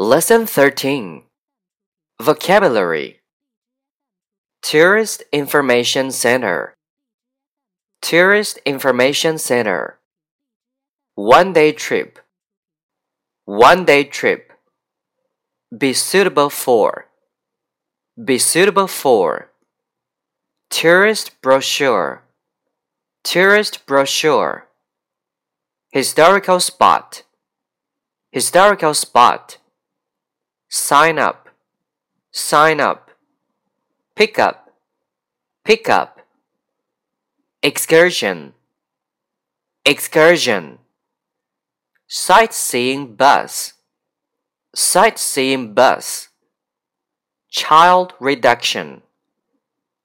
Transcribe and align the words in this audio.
Lesson 0.00 0.46
13 0.46 1.24
Vocabulary. 2.22 3.18
Tourist 4.62 5.24
Information 5.32 6.12
Center. 6.12 6.76
Tourist 8.00 8.60
Information 8.64 9.38
Center. 9.38 9.98
One 11.16 11.52
day 11.52 11.72
trip. 11.72 12.20
One 13.44 13.84
day 13.84 14.04
trip. 14.04 14.52
Be 15.76 15.92
suitable 15.92 16.48
for. 16.48 17.06
Be 18.24 18.38
suitable 18.38 18.86
for. 18.86 19.50
Tourist 20.70 21.42
brochure. 21.42 22.22
Tourist 23.24 23.84
brochure. 23.84 24.68
Historical 25.90 26.60
spot. 26.60 27.24
Historical 28.30 28.94
spot 28.94 29.58
sign 30.88 31.18
up, 31.18 31.50
sign 32.30 32.80
up, 32.80 33.10
pick 34.14 34.38
up, 34.38 34.70
pick 35.62 35.86
up, 35.86 36.20
excursion, 37.62 38.54
excursion, 39.84 40.78
sightseeing 42.06 43.14
bus, 43.16 43.74
sightseeing 44.74 45.74
bus, 45.74 46.28
child 47.50 48.14
reduction, 48.18 49.02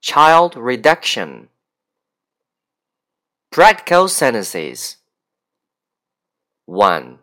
child 0.02 0.54
reduction, 0.54 1.48
practical 3.50 4.06
sentences. 4.06 4.98
1. 6.66 7.18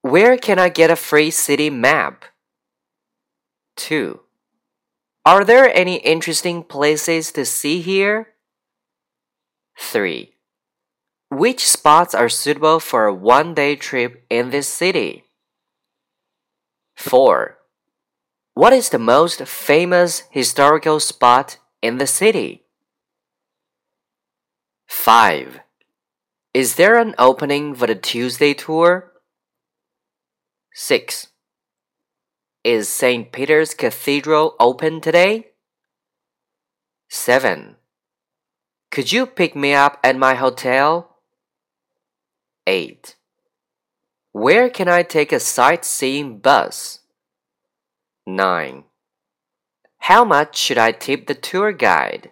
Where 0.00 0.36
can 0.36 0.58
I 0.58 0.70
get 0.70 0.90
a 0.90 0.96
free 0.96 1.30
city 1.30 1.70
map? 1.70 2.24
2. 3.76 4.20
Are 5.24 5.44
there 5.44 5.74
any 5.74 5.96
interesting 5.96 6.62
places 6.64 7.32
to 7.32 7.44
see 7.44 7.80
here? 7.80 8.34
3. 9.78 10.34
Which 11.30 11.66
spots 11.66 12.14
are 12.14 12.28
suitable 12.28 12.80
for 12.80 13.06
a 13.06 13.14
one 13.14 13.54
day 13.54 13.76
trip 13.76 14.24
in 14.28 14.50
this 14.50 14.68
city? 14.68 15.24
4. 16.96 17.58
What 18.54 18.72
is 18.72 18.90
the 18.90 18.98
most 18.98 19.46
famous 19.46 20.24
historical 20.30 21.00
spot 21.00 21.58
in 21.80 21.98
the 21.98 22.06
city? 22.06 22.64
5. 24.88 25.60
Is 26.52 26.74
there 26.74 26.98
an 26.98 27.14
opening 27.18 27.74
for 27.74 27.86
the 27.86 27.94
Tuesday 27.94 28.52
tour? 28.52 29.12
6. 30.74 31.28
Is 32.64 32.88
St. 32.88 33.32
Peter's 33.32 33.74
Cathedral 33.74 34.54
open 34.60 35.00
today? 35.00 35.48
7. 37.10 37.74
Could 38.92 39.10
you 39.10 39.26
pick 39.26 39.56
me 39.56 39.74
up 39.74 39.98
at 40.04 40.16
my 40.16 40.34
hotel? 40.34 41.16
8. 42.68 43.16
Where 44.30 44.70
can 44.70 44.86
I 44.86 45.02
take 45.02 45.32
a 45.32 45.40
sightseeing 45.40 46.38
bus? 46.38 47.00
9. 48.28 48.84
How 49.98 50.24
much 50.24 50.56
should 50.56 50.78
I 50.78 50.92
tip 50.92 51.26
the 51.26 51.34
tour 51.34 51.72
guide? 51.72 52.30